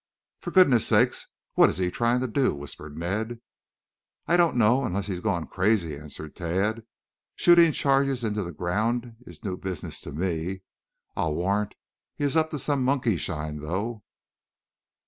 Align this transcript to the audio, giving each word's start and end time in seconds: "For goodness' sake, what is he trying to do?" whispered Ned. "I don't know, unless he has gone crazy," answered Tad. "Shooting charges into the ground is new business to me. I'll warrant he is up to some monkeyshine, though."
"For 0.39 0.49
goodness' 0.49 0.87
sake, 0.87 1.13
what 1.53 1.69
is 1.69 1.77
he 1.77 1.91
trying 1.91 2.21
to 2.21 2.27
do?" 2.27 2.55
whispered 2.55 2.97
Ned. 2.97 3.39
"I 4.25 4.35
don't 4.35 4.55
know, 4.55 4.83
unless 4.83 5.05
he 5.05 5.13
has 5.13 5.19
gone 5.19 5.45
crazy," 5.45 5.95
answered 5.95 6.35
Tad. 6.35 6.87
"Shooting 7.35 7.71
charges 7.71 8.23
into 8.23 8.41
the 8.41 8.51
ground 8.51 9.15
is 9.27 9.43
new 9.43 9.57
business 9.57 10.01
to 10.01 10.11
me. 10.11 10.63
I'll 11.15 11.35
warrant 11.35 11.75
he 12.15 12.23
is 12.23 12.35
up 12.35 12.49
to 12.49 12.57
some 12.57 12.83
monkeyshine, 12.83 13.59
though." 13.61 14.01